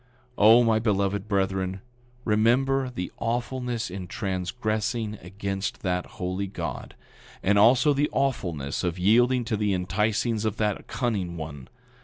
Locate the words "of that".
10.43-10.87